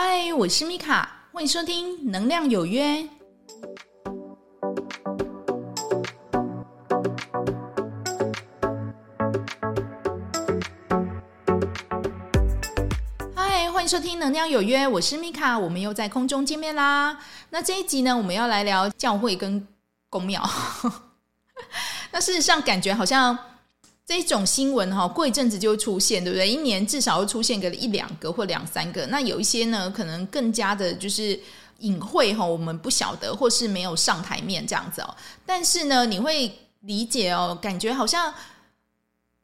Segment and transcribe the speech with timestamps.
[0.00, 2.84] 嗨，我是米卡，欢迎收听《能量有约》。
[13.34, 17.18] 嗨，欢迎收听《能量有约》，我是米卡，我们又在空中见面啦。
[17.50, 19.66] 那这一集呢，我们要来聊教会跟
[20.08, 20.48] 宫庙。
[22.12, 23.36] 那事实上，感觉好像。
[24.08, 26.48] 这种新闻哈，过一阵子就会出现，对不对？
[26.48, 29.04] 一年至少会出现个一两个或两三个。
[29.08, 31.38] 那有一些呢，可能更加的就是
[31.80, 35.14] 隐晦哈，我们不晓得，或是没有上台面这样子哦。
[35.44, 38.32] 但是呢，你会理解哦，感觉好像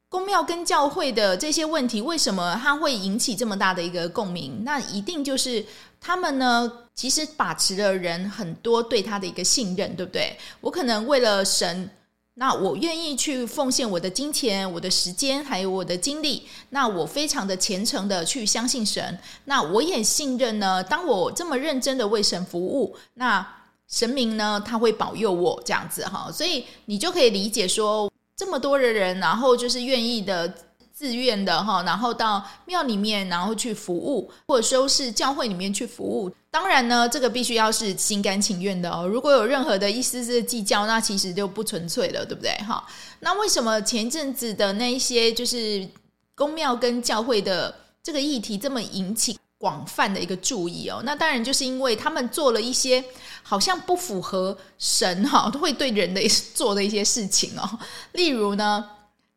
[0.09, 4.63] 宫庙跟教会的这些问题，为什么它会引起这么大的一个共鸣？
[4.63, 5.63] 那一定就是
[6.01, 10.35] 他们呢，其实把持的人很多，对他的一个信任，对不对？
[10.59, 11.87] 我可能为了神。
[12.35, 16.43] 那我愿意去奉献我的金钱、我的时间，还有我的精力。
[16.69, 19.17] 那我非常的虔诚的去相信神。
[19.45, 23.45] 那我也信任呢，当我这么认真的为神服务，那
[23.87, 26.29] 神明呢，他会保佑我这样子哈。
[26.31, 30.53] 所以你就可以理解说，这么多的人，然后就是愿意的。
[30.95, 36.31] 自愿的哈，然后到庙里面，然后去服务，或者说是教会里面去服务。
[36.49, 39.05] 当然呢，这个必须要是心甘情愿的哦。
[39.05, 42.49] 如果有任何的一丝丝的计较，那其实就不纯粹了，对不对？
[42.65, 42.81] 哈，
[43.19, 45.85] 那为什么前阵子的那一些就是
[46.33, 51.01] 公庙跟教会的这个议题这么引起广泛的一个注意哦？
[51.03, 53.03] 那当然就是因为他们做了一些
[53.43, 56.21] 好像不符合神哈都会对人的
[56.53, 57.77] 做的一些事情哦，
[58.13, 58.91] 例如呢。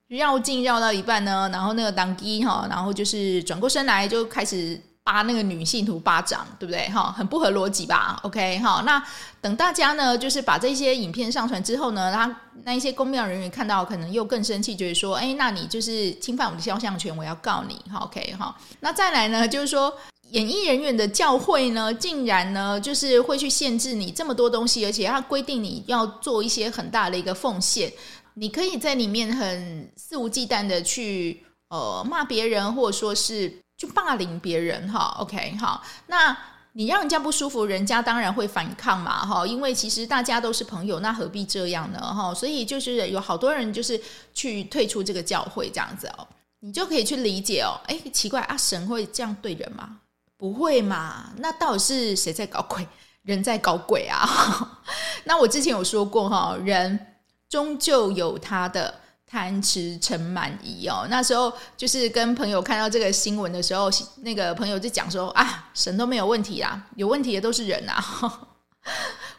[0.08, 7.12] 绕境绕到一半呢，然后那个当机哈，然后就是转过身来就开始扒那个女信徒巴掌，对不对哈？
[7.16, 9.02] 很不合逻辑吧？OK 哈，那
[9.40, 18.56] 等大家呢，就是把这些影片上传之后呢，他那一些公庙人员看到，可能又更生气，就是说，哎，那你就是侵犯我的肖像权，我要告你，OK 哈。
[18.80, 19.92] 那再来呢，就是说，
[20.30, 27.90] 演艺人员的教会呢，竟然呢，就是会去限制你这么多东西，而且他规定你要做一些很大的一个奉献。
[28.38, 35.16] 你可以在里面很肆无忌惮的去呃骂别人，或者说是去霸凌别人哈。
[35.18, 36.36] OK 好，那
[36.72, 39.44] 你让人家不舒服，人家当然会反抗嘛哈。
[39.44, 42.32] 因为其实大家都是朋友，那何必这样呢哈？
[42.32, 44.00] 所以就是有好多人就是
[44.32, 46.28] 去退出这个教会这样子哦。
[46.60, 47.74] 你就可以去理解哦。
[47.86, 49.98] 哎，奇怪啊，神会这样对人吗？
[50.36, 51.32] 不会嘛？
[51.38, 52.86] 那到底是谁在搞鬼？
[53.22, 54.80] 人在搞鬼啊？
[55.24, 57.07] 那我之前有说过哈，人。
[57.48, 58.94] 终究有他的
[59.26, 61.06] 贪吃嗔慢疑哦。
[61.10, 63.90] 那时候就是跟朋友看到这个新闻的时候，
[64.22, 68.02] 那个朋友就讲说：“啊，神都没有问题啊，有问题的都是人啊。”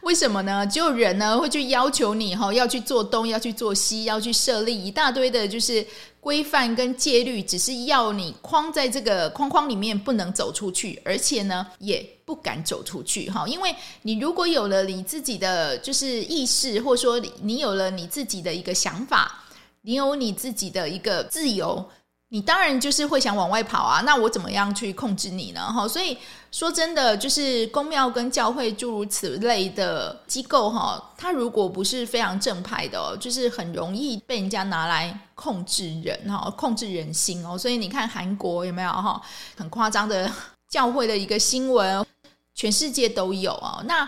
[0.02, 0.66] 为什么呢？
[0.66, 5.86] 就人呢会去要求你哈，要去做东，要去做西，要去设立一大堆的，就是
[6.22, 13.48] 规范跟戒律，只是要你框在这个框框里面，不能走出去，而且呢，也不敢走出去哈。
[13.48, 19.44] 因为你如果有了你自己的就是意识，或者说你有了你自己的一个想法，
[19.82, 21.90] 你有你自己的一个自由。
[22.32, 25.62] 你当然就是会想往外跑啊，那我怎么样去控制你呢？
[25.74, 26.16] 哈，所以
[26.52, 37.58] 说真的，就是宫庙跟教会诸如此类的机构，哈，它如果不是非常正派的，就是很容易被人家拿来控制人，哈，控制人心哦。
[37.58, 39.20] 所以你看韩国有没有哈，
[39.58, 40.32] 很夸张的
[40.68, 42.06] 教会的一个新闻，
[42.54, 43.82] 全世界都有啊。
[43.86, 44.08] 那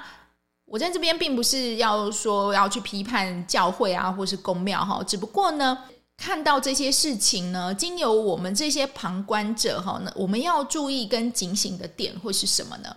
[0.66, 5.76] 我在这边并不是要说要去批判教会啊，或是宫庙哈，只不过呢。
[6.22, 12.96] 看到这些事情呢，经由我们这些旁观者哈，那我们要注意跟警醒的点会是什么呢？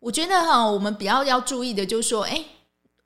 [0.00, 2.44] 我觉得哈，我们比较要注意的就是说，哎，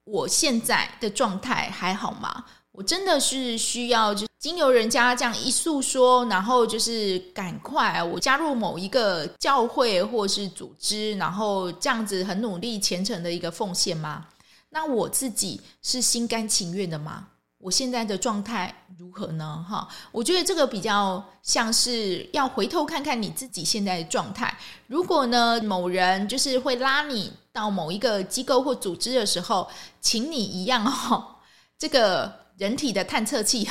[0.04, 2.46] 我现在的状态还好吗？
[2.72, 14.26] 我真的是需要就经由人家这样一诉说，然后就是赶快我加入某一个教会或是组织，然后这样子很努力虔诚的一个奉献吗？
[14.70, 17.28] 那我自己是心甘情愿的吗？
[17.64, 19.64] 我现在的状态如何呢？
[19.66, 24.54] 哈，我觉得这个比较像是要回头看看你自己现在的状态。
[24.86, 29.66] 如果呢，某人就是会拉你到某一个机构或组织的时候，
[30.02, 31.40] 请你一样哈，
[31.78, 33.66] 这个人体的探测器，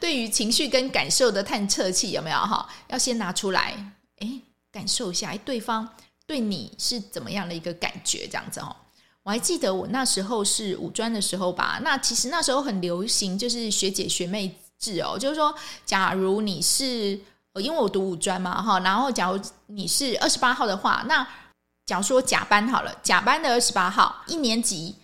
[0.00, 2.68] 对于情绪跟感受的探测器有没有哈？
[2.88, 4.42] 要先拿出来，诶，
[4.72, 5.88] 感受一下，诶，对方
[6.26, 8.26] 对你是怎么样的一个感觉？
[8.26, 8.74] 这样子哦。
[9.22, 17.20] 我还记得我那时候是五专的时候吧，那其实那时候很流行，就是学姐学妹制哦，就是说，假如你是，
[17.56, 21.26] 因为我读五专嘛哈，然后假如你是二十八号的话，那
[21.84, 24.96] 假如说甲班好了，甲班的二十八号一年级，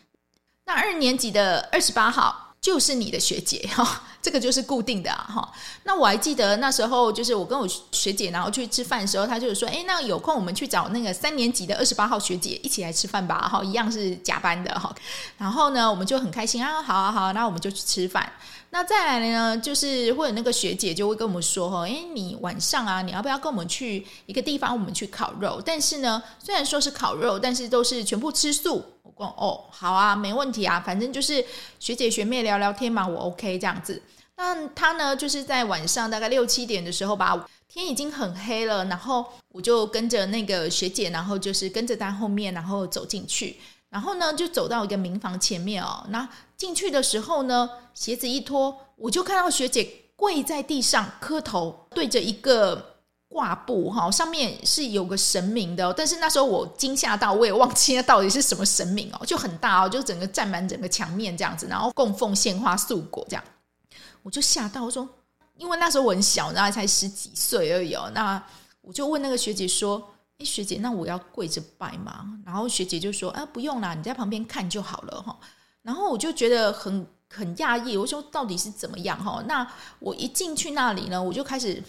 [0.64, 5.52] 那二年级的二十八号就是你的学姐哈，这个就是固定的啊哈。
[5.84, 14.93] 那我还记得那时候，就是我跟我学姐然后去吃饭的时候，她就是说，哎，那有空我们去找那个三年级的二十八号学姐一起来吃饭吧，哈，一样是甲班的哈。
[15.38, 18.32] 然后呢，我们就很开心啊，好啊好啊，那我们就去吃饭。
[18.70, 25.62] 那再来呢，就是或者那个学姐就会跟我们说哈，哎，你晚上啊，你要不要跟我们去一个地方，我们去烤肉？
[25.64, 28.84] 但是呢，虽然说是烤肉，但是都是全部吃素。
[29.05, 31.43] 我说哦，好啊，没问题啊，反正就是
[31.78, 34.02] 学姐学妹聊聊天嘛，我 OK 这样子。
[34.37, 46.05] 那他呢，就是在晚上大概六七点的时候吧，天已经很黑了，然后我就跟着那个学姐，然后就是跟着她后面，然后走进去，然后呢就走到一个民房前面哦。
[46.11, 52.97] 那进去的时候呢，鞋子一脱，我就看到学姐跪在地上磕头，对着一个
[53.29, 63.43] 挂布哈，上面是有个神明的，但是那时候我惊吓到，我也忘记那到底是什么神明哦，就很大哦，就整个占满整个墙面这样子，然后供奉鲜花素果这样。
[64.26, 65.08] 我就吓到，我说，
[65.56, 68.11] 因为那时候我很小，然后才十几岁而已哦。
[68.12, 68.43] 那
[68.81, 70.05] 我就问那个学姐说
[70.38, 75.38] ：“诶，学姐，那我要跪着拜吗？”然后学姐就说：“啊，不用啦，你在旁边看就好了哈。”
[75.82, 79.40] 然后我就觉得很很讶异，我说到底是怎么样哈？
[79.46, 79.64] 那
[80.00, 81.81] 我一进去那里呢，我就开始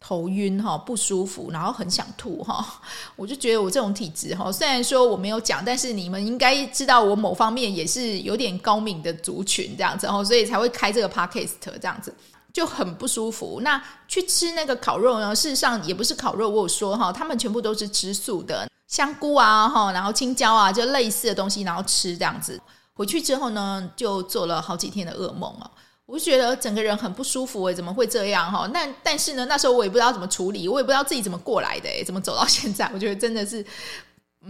[0.00, 2.80] 头晕哈，不舒服，然后很想吐哈。
[3.14, 12.12] 我就觉得我这种体质哈，虽然说我没有讲，但是你们应该知道我某方面也是有点高敏的族群这样子哈，所以才会开这个 podcast 这样子，
[12.52, 13.60] 就很不舒服。
[13.62, 22.58] 那去吃那个烤肉呢，事实上也不是烤肉，我有说哈，他们全部都是吃素的，香菇啊哈，然后青椒啊，就类似的东西，然后吃这样子。
[22.94, 25.70] 回去之后呢，就做了好几天的噩梦啊。
[26.10, 28.68] 我就觉得整个人很不舒服诶，怎么会这样哈？
[28.74, 32.90] 那但是呢，那时候我也不知道怎么处理，我也不知道自己怎么过来的，怎么走到 现在？
[32.92, 33.64] 我觉得真的是，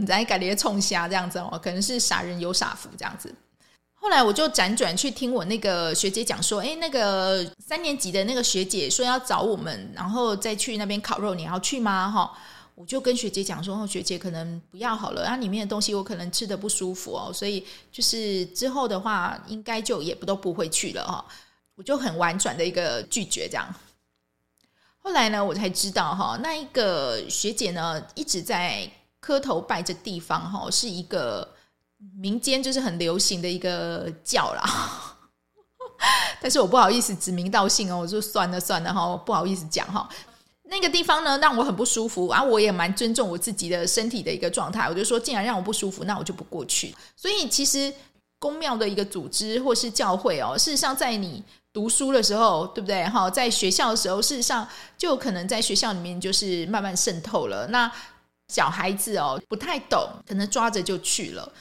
[0.07, 3.35] 咱改了冲瞎这样子哦，可能是傻人有傻福这样子。
[3.93, 12.11] 后来我就辗转去听我那个学姐讲说，诶，那个三年级的那个学姐说要找我们，然后再去那边烤肉，你要去吗？
[12.11, 12.33] 哈，
[12.75, 21.23] 我就跟学姐讲说，学姐可能不要好了，那里面的东西我可能吃的不舒服哦，所以就是之后的话，应该就也不都不会去了哈。
[21.81, 23.67] 我就很婉转的一个拒绝，这样。
[24.99, 28.87] 后来呢，我才知道哈，那一个学姐呢，一直在
[29.19, 31.55] 磕头拜这地方哈，是一个
[32.19, 35.17] 民间就是很流行的一个教啦。
[36.43, 40.07] 但是我不好意思指名道姓哦，我就算了算了哈，不好意思讲哈。
[40.65, 46.95] 那个地方呢，让我很不舒服，然后我也蛮尊重我自己的身体的一个状态，我就说，既然让我不舒服，那我就不过去。
[47.17, 47.91] 所以其实
[48.41, 51.45] 宫庙的一个组织或是教会哦，事实上在你。
[51.73, 53.05] 读书的时候，对不对？
[53.05, 54.67] 哈，在学校的时候，事实上
[54.99, 57.65] 就可能在学校里面就是慢慢渗透了。
[57.69, 57.89] 那
[58.49, 61.53] 小孩子哦，不太懂，可能抓着就去了。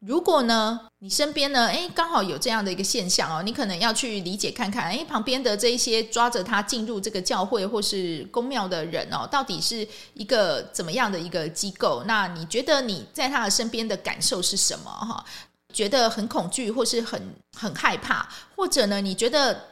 [0.00, 12.02] 如果呢，你身边呢，诶，刚好有这样的一个现象哦，你可能要去理解看看，诶，旁边的这一些抓着他进入这个教会或是宫庙的人哦，到底是一个怎么样的一个机构？
[12.06, 14.90] 那你觉得你在他的身边的感受是什么？
[14.90, 15.24] 哈？
[15.72, 19.68] 觉得很恐惧，或是很很害怕，或者呢，你觉得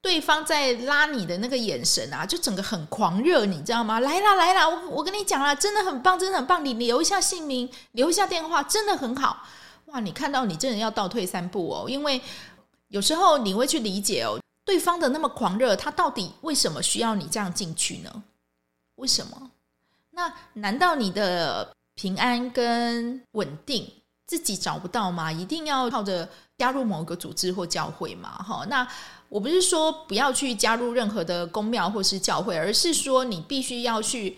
[0.00, 4.00] 对方在拉你的那个眼神啊，就整个很狂热，你知道吗？
[4.00, 9.46] 来啦来啦，我我跟你讲啦，真的很棒，真的很棒，你留一下姓名，留一下电话，真的很好。
[9.86, 12.20] 哇，你看到你真的要倒退三步哦，因为
[12.88, 18.22] 有时候你会去理解哦，对方的那么狂热，他到底为什么需要你这样进去呢？
[18.96, 19.50] 为什么？
[20.10, 23.92] 那难道你的平安跟稳定？
[24.26, 25.30] 自己找不到嘛？
[25.30, 26.28] 一定要靠着
[26.58, 28.30] 加入某个组织或教会嘛？
[28.42, 28.86] 哈，那
[29.28, 34.36] 我不是说不要去加入任何的公庙或是教会，而是说你必须要去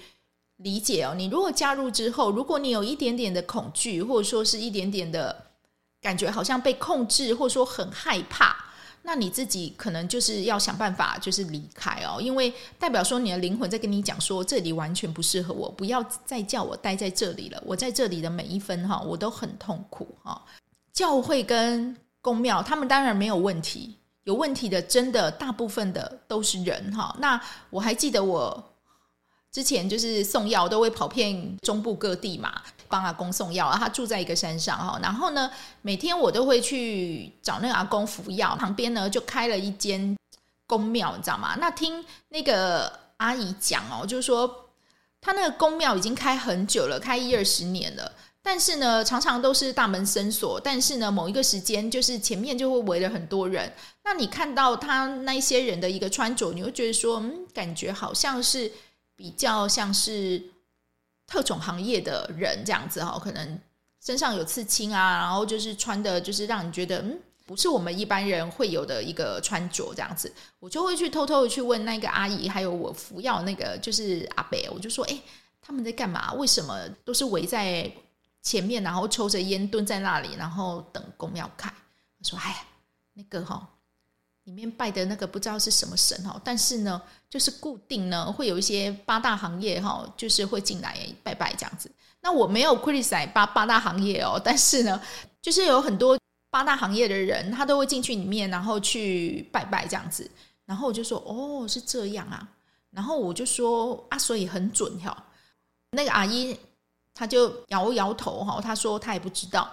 [0.57, 1.15] 理解哦。
[1.17, 5.47] 你如果加入之后，如果你有一点点的恐惧，或者说是一点点的
[6.01, 8.68] 感觉，好像被控制，或者说很害怕。
[9.11, 17.63] 那你自己可能就是要想办法，就是离开哦，因为代表说你的灵魂在跟你讲说，这里完全不适合我，不要再叫我待在这里了。
[17.65, 20.45] 我在这里的每一分哈，我都很痛苦哈。
[20.93, 27.17] 教会跟宫庙，他们当然没有问题，有问题的真的大部分的都是人哈。
[27.19, 28.63] 那我还记得我
[29.51, 32.61] 之前就是送药，都会跑遍中部各地嘛。
[32.89, 35.51] 帮阿公送药，他住在一个山上哈，然后呢，
[35.83, 40.17] 每天我都会去找那个阿公服药，旁边呢就开了一间
[40.67, 41.57] 宫庙，你知道吗？
[41.61, 44.71] 那听那个阿姨讲哦，就是说
[45.21, 53.73] 他那个宫庙已经开很久了，开一二十年了，但是呢，常常都是大门深锁，但是呢，某一个时间就是前面就会围了很多人，
[54.05, 58.73] 那你看到他那一些人的一个穿着，你会觉得说，嗯，感觉好像是
[59.15, 60.43] 比较像是。
[61.29, 63.61] 特种行业的人这样子哈，可能
[64.01, 70.33] 身上有刺青啊，然后就是穿的，就是让你觉得嗯，不是我们一般人会有的一个穿着这样子。
[70.59, 75.21] 我就会去偷偷的去问那个阿姨，还有我服药那个就是阿伯，我就说：“哎，
[75.61, 76.33] 他们在干嘛？
[76.33, 77.93] 为什么都是围在
[78.43, 81.73] 前面，然后抽着烟蹲在那里，然后等宫庙开？”
[82.19, 82.67] 我说：“哎，
[83.13, 83.61] 那个哈、哦，
[84.49, 91.91] 里面拜的那个不知道是什么神哈，但是呢，就是固定呢会有一些八大行业哈，就是会进来拜拜这样子。”
[92.23, 94.99] 那我没有 CRISIS 八八大行业哦，但是呢，
[95.43, 100.29] 就是有很多八大行业的人，他都会进去里面，然后去拜拜这样子。
[100.65, 102.49] 然后我就说，哦，是这样啊。
[102.91, 105.15] 然后我就说啊，所以很准哈。
[105.91, 106.59] 那个阿姨，
[107.13, 109.71] 她就摇摇头哈，她说她也不知道，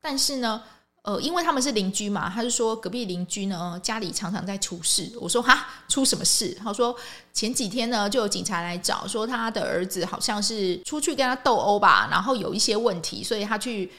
[0.00, 0.60] 但是呢。
[1.08, 5.10] 呃，因为他们是邻居嘛，他就说隔壁邻居呢家里常常在出事。
[5.18, 6.52] 我说哈，出什么事？
[6.62, 6.94] 他说
[7.32, 13.90] 前几天呢就有警察来找，说他的儿子好像是出去跟他斗殴吧，然后有一些问题，所以他去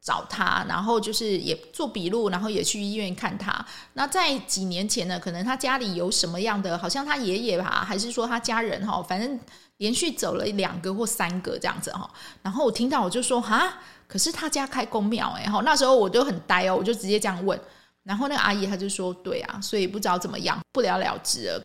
[0.00, 3.62] 找他，然后就是也做笔录，然后也去医院看他。
[3.92, 9.38] 那在几年前呢，可能他家里有什么样的，好像他爷爷吧，还是说他家人哈，反正
[9.76, 12.10] 连续走了两个或三个这样子哈。
[12.40, 13.80] 然后我听到我就说哈。
[14.06, 17.58] 可是他家开公庙哎，那时候我就很呆哦，我就直接这样问，
[18.02, 21.64] 然后那个阿姨她就说对啊，所以不知道怎么样，不了了之了。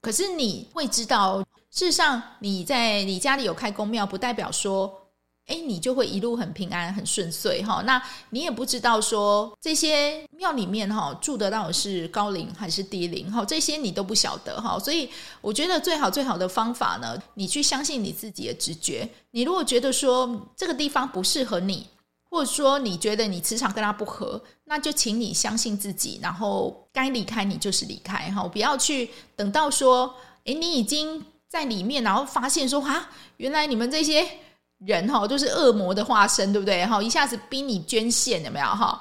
[0.00, 5.05] 可是你会知道，事实上你在你家里有开公庙，不代表说。
[5.46, 7.80] 哎，你就会一路很平安、很顺遂哈。
[7.86, 14.76] 那你也不知道说这些庙里面哈住的到是高龄还是低龄哈，这些你都不晓得哈。
[14.76, 15.08] 所以
[15.40, 19.08] 我觉得最好最好的方法呢，你去相信你自己的直觉。
[19.30, 21.86] 你如果觉得说这个地方不适合你，
[22.28, 30.12] 或者说你觉得你磁场跟他不合，那就请你相信自己，然后该离开你就是离开哈，不要去等到说，
[30.44, 34.28] 哎，你已经在里面，然后发现说啊，原来你们这些。
[34.78, 36.84] 人哈就是恶魔的化身，对不对？
[36.84, 38.66] 哈，一下子逼你捐献，有没有？
[38.66, 39.00] 哈，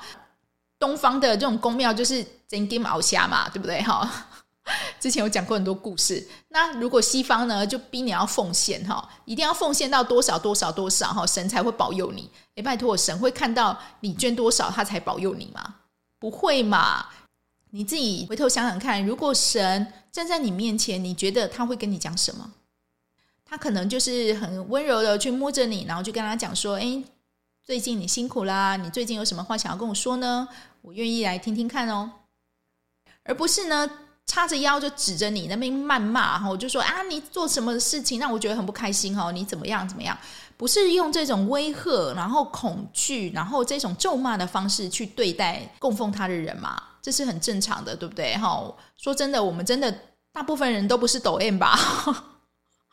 [0.80, 3.82] 东方的这种宫庙就是真金毛虾嘛，对不对？
[3.82, 4.10] 哈，
[5.00, 6.26] 之前有讲过很多故事。
[6.50, 12.32] 那如果西方呢，就逼你要奉献，哈，一定要奉献到多少多少多少，哈，神才会保佑你。
[12.56, 15.76] 诶，拜托，神会看到你捐多少，他才保佑你吗？
[16.20, 17.06] 不会嘛？
[17.72, 22.50] 你自己回头想想看，如果神站在你面前，你觉得他会跟你讲什么？
[23.56, 27.02] 他可能就是很温柔的去摸着你，然后就跟他讲说：“哎，
[27.64, 30.46] 最近你辛苦啦，你最近有什么话想要跟我说呢？
[30.82, 32.12] 我愿意来听听看哦。”
[33.24, 33.90] 而不是呢，
[34.26, 39.32] 叉着腰就指着你那边谩骂哈，我就说啊，你做什么事情让我觉得很不开心哦？
[39.32, 40.18] 你怎么样怎么样？
[40.58, 46.76] 不是用这种威吓，然后恐惧，然后这种咒骂的方式去对待供奉他的人嘛？
[47.02, 48.36] 这是很正常的，对不对？
[48.36, 49.98] 哈，说真的，我们真的
[50.34, 51.80] 大部分人都不是抖 M 吧？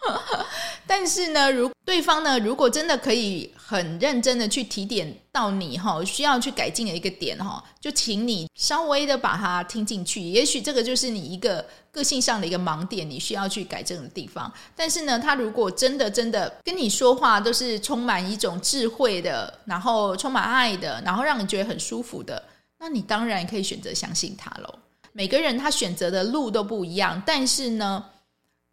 [0.87, 10.21] 但是呢，如对方呢，如果真的可以很认真的去提点到你哈，需要去改进的一个点哈，就请你稍微的把它听进去。
[10.21, 14.52] 也许这个就是你一个个性上的一个盲点，你需要去改正的地方。
[14.75, 22.42] 但是呢，他如果真的真的跟你说话都是充满一种智慧的，然后充满爱的，然后让你觉得很舒服的，
[22.78, 24.75] 那你当然可以选择相信他喽。
[25.12, 28.04] 每个人他选择的路都不一样，但是呢，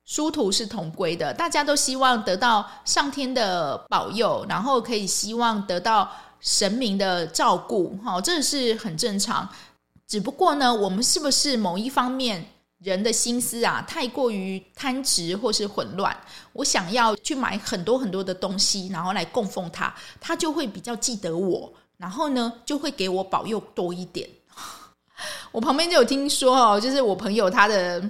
[0.09, 9.47] 殊途是同归的，大家都希望得到上天的保佑，然后可以希望得到神明的照顾，哈，这是很正常。
[10.07, 12.43] 只不过呢，我们是不是某一方面
[12.79, 16.17] 人的心思啊，太过于贪执或是混乱？
[16.53, 24.27] 我想要去买很多很多的东西，然后来供奉他，他就会比较记得我，然后呢，就会给我保佑多一点。
[25.53, 28.09] 我旁边就有听说哦，就是我朋友他的。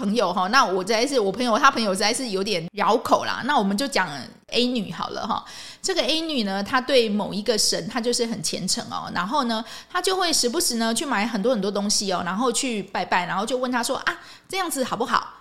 [0.00, 3.42] 朋友哈，那我实在是我朋友，他朋友实在是有点绕口啦。
[3.44, 4.08] 那我们就讲
[4.46, 5.44] A 女好了哈。
[5.82, 9.10] 这个 A 女呢，她对某一个神，她就是很虔诚哦。
[9.14, 15.34] 然后呢，她就会时不时呢去买很多很多东西哦，然后去拜拜，然后就问她说啊，这样子好不好？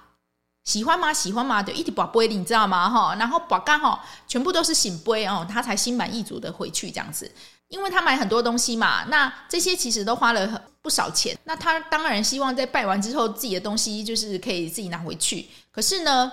[0.65, 1.13] 喜欢吗？
[1.13, 1.63] 喜欢吗？
[1.63, 2.89] 就一直跋杯，你知道吗？
[2.89, 7.31] 哈，然后跋刚哈，全部都是醒杯哦，她才心满意足的回去这样子。
[7.69, 11.37] 因为他买很多东西嘛，那这些其实都花了很不少钱。
[11.43, 15.47] 那他当然希望在拜完之后，自己的东西就是可以自己拿回去。
[15.71, 16.31] 可是呢，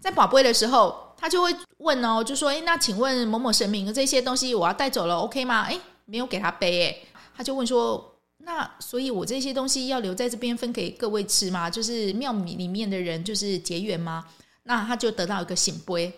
[0.00, 11.68] 在宝贝的时候，他就会问哦，就说：“诶，那请问某某神明，这些东西我要带走了，OK 吗？”诶，没有给他背，诶，他就问说：“那所以我这些东西要留在这边分给各位吃吗？
[11.68, 14.24] 就是庙里面的人就是结缘吗？”
[14.62, 16.16] 那他就得到一个圣杯。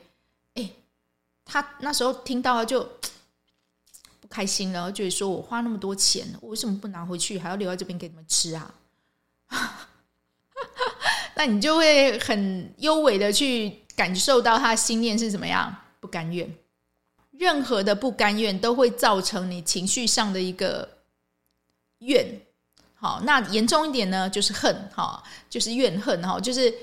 [0.57, 0.71] 诶，
[1.47, 2.87] 他那时候听到了就。
[4.35, 8.75] 开心了，就是说我花那么多钱，我为什么不拿回去，还要留在这边给你们吃啊？
[11.37, 16.53] 那你就会很幽微的去感受到他心念是怎么样，不甘愿。
[17.31, 20.89] 任何的不甘愿都会造成你情绪上的一个
[22.01, 22.41] 怨。
[22.97, 26.75] 好，那严重一点呢，就是恨，哈，就是怨恨，哈，就是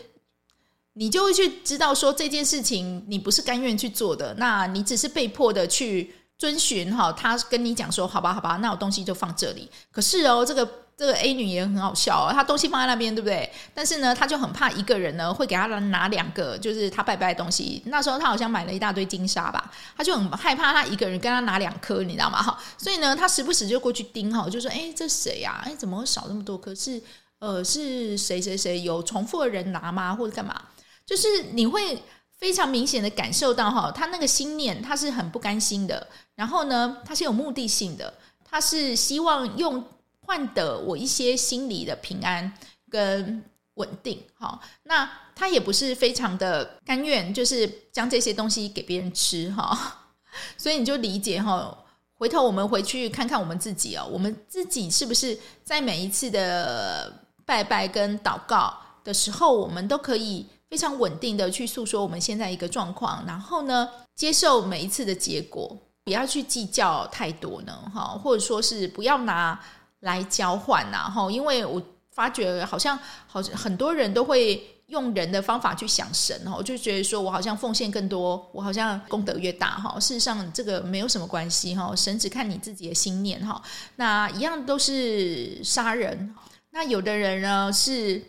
[0.93, 9.69] 你就会去知道说这件事情你不是甘愿去做的，那你只是被迫的去遵循，哈，他跟你讲说，好吧，好吧，那我东西就放这里。
[9.91, 10.67] 可是哦，这个。
[10.97, 13.51] 这个 A 女也很好笑哦，她东西放在那边，对不对？
[13.73, 17.81] 但是呢，她就很怕一个人呢会给她拿两个，就是她拜拜的东西。
[17.87, 22.43] 那时候她好像买了一大堆金沙吧，她就很害怕她一个人跟她拿两颗，你知道吗？
[22.43, 25.59] 哈，所以呢，她时不时就过去盯哈，就说：“哎，这谁呀？
[25.65, 26.75] 哎，怎么会少这么多颗？
[26.75, 27.01] 是
[27.39, 30.13] 呃，是谁谁谁有重复的人拿吗？
[30.13, 30.61] 或者干嘛？
[31.03, 32.03] 就是你会
[32.41, 36.05] 非常明显的感受到哈，他那个心念，他是很不甘心的。
[36.35, 39.81] 然后呢，他是有目的性的，他是希望用。
[40.23, 42.53] 换得我一些心理的平安
[42.89, 43.43] 跟
[43.73, 50.05] 稳定，好，那他也不是非常的甘愿，就是将这些东西给别人吃，哈，
[50.57, 51.77] 所以你就理解哈。
[52.13, 57.11] 回头我们回去看看我们自己哦，我们自己是不是在每一次的
[57.43, 69.59] 拜拜跟祷告的时候，我们都可以非常稳定的去诉说我们现在一个状况，然后呢，接受每一次的结果，不要去计较太多呢，哈，或者说是不要拿。
[70.01, 72.97] 来交换呐，哈，因为我发觉好像
[73.27, 83.61] 好像很多人都会用人的方法去想神，哈，我就觉得说我好像奉献更多，我好像功德越大，哈，事实上这个没有什么关系，哈，神只看你自己的心念，哈，
[83.97, 86.35] 那一样都是杀人，
[86.71, 88.19] 那有的人呢是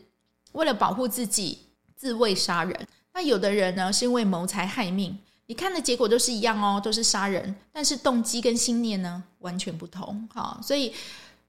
[0.52, 1.58] 为了保护自己
[2.02, 5.16] 自卫杀人，那有的人呢是因为谋财害命，
[5.46, 10.92] 你看的结果都是一样哦，都是杀人，但是动机跟心念呢完全不同，哈，所以。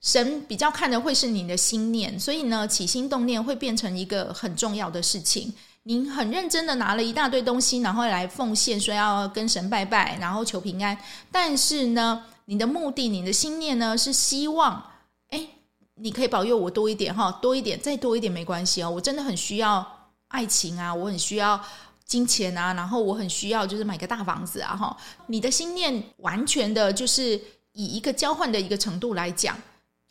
[0.06, 5.54] 神比较看的会是你的心念，所以呢，起心动念会变成一个很重要的事情。
[5.84, 10.98] 你很认真的拿了一大堆东西，然后来奉献，说要跟神拜拜，然后求平安。
[11.32, 14.84] 但是呢，你的目的，你的心念呢，是希望，
[15.30, 15.48] 哎，
[15.96, 18.90] 你可以保佑我多一点哈，多一点，再多一点没关系哦。
[18.90, 19.88] 我真的很需要
[20.34, 21.64] 爱情啊，我很需要
[22.06, 24.98] 金钱啊，然后我很需要就是买个大房子啊哈。
[25.28, 27.40] 你的心念完全的就是
[27.74, 29.56] 以一个交换的一个程度来讲。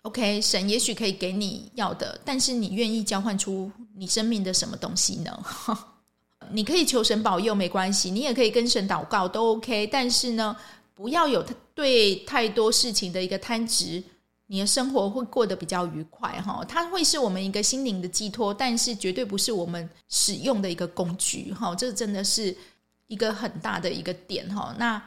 [0.02, 5.44] OK，神也许可以给你要的，但是你愿意交换出你生命的什么东西呢？
[6.50, 9.86] 你可以求神保佑，没关系，你也可以跟神祷告，都 OK。
[9.88, 10.56] 但是呢，
[10.94, 14.02] 不要有对太多事情的一个贪执，
[14.52, 16.62] 你的生活会过得比较愉快哈。
[16.68, 21.74] 它会是我们一个心灵的寄托，但是绝对不是我们使用的一个工具哈。
[21.74, 22.54] 这真的是
[23.06, 24.74] 一个很大的一个点哈。
[24.78, 25.02] 那。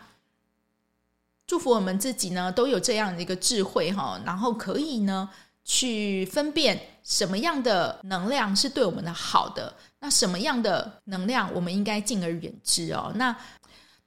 [1.48, 5.30] 祝福我们自己呢，都有这样的一个智慧哈，然后可以呢
[5.64, 13.12] 去分辨什么样的能量是对我们的好的，那什么样的能量我们应该敬而远之哦。
[13.14, 13.38] 那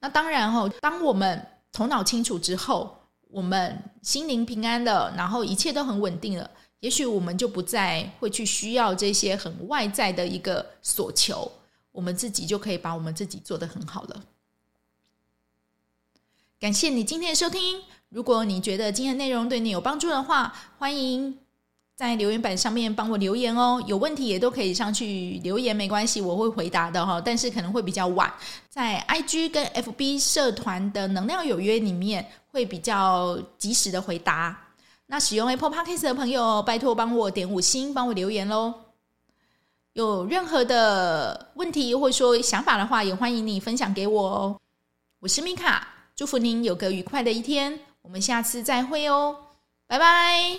[0.01, 2.99] 那当然哈，当我们头脑清楚之后，
[3.31, 11.51] 我们心灵平安了，然后一切都很稳定了，也许我们就不再会去需要这些很外在的一个所求，
[11.93, 14.23] 我们自己就可以把我们自己做得很好了。
[16.59, 17.81] 感谢你今天的收听。
[18.09, 21.39] 如果你觉得今天内容对你有帮助的话，欢迎
[21.95, 23.83] 在留言板上面帮我留言哦。
[23.87, 27.21] 有问题也都可以上去留言，没关系，我会回答的哈。
[27.21, 28.33] 但是可能会比较晚，
[28.71, 32.27] 在 IG 跟 FB 社团的能量有约里面
[32.59, 34.57] 会比较及时的回答。
[35.07, 38.75] 那使用 Apple Podcast 的朋友，拜托帮我点五星，帮我留言喽。
[39.93, 44.59] 有任何的问题或说想法的话，也欢迎你分享给我哦。
[45.21, 45.87] 我是米卡。
[46.17, 49.37] 祝福您有个愉快的一天，我们下次再会哦，
[49.87, 50.59] 拜拜。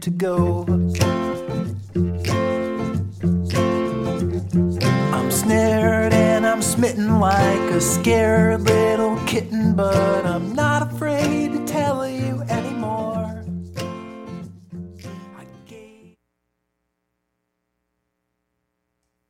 [0.00, 0.64] to go.
[5.12, 8.49] I'm snared and I'm smitten like a scared.